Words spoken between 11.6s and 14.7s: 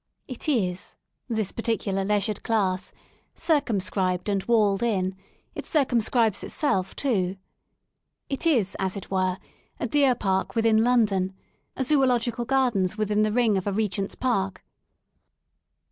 a Zoological Gardens within the ring of a Regent's Park.